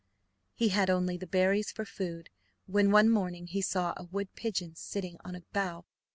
He 0.55 0.69
had 0.69 0.89
only 0.89 1.15
the 1.15 1.27
berries 1.27 1.71
for 1.71 1.85
food, 1.85 2.31
when, 2.65 2.89
one 2.89 3.07
morning, 3.07 3.45
he 3.45 3.61
saw 3.61 3.93
a 3.95 4.03
wood 4.05 4.33
pigeon 4.33 4.73
sitting 4.73 5.17
on 5.23 5.35
a 5.35 5.43
bough. 5.53 5.85